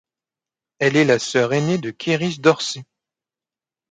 Elle 0.79 0.95
est 0.97 1.05
la 1.05 1.19
sœur 1.19 1.53
aînée 1.53 1.77
de 1.77 1.91
Kerris 1.91 2.37
Dorsey. 2.39 2.83